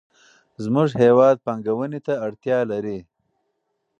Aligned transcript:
زموږ 0.63 0.89
هېواد 1.03 1.35
پانګونې 1.45 1.99
ته 2.05 2.13
اړتیا 2.25 2.57
لري. 2.71 2.99